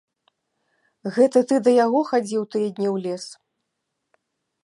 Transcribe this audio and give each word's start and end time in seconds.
Гэта 1.17 1.43
ты 1.51 1.55
да 1.67 1.71
яго 1.85 2.01
хадзіў 2.11 2.41
тыя 2.55 2.67
дні 2.79 2.89
ў 2.95 3.07
лес? 3.07 3.25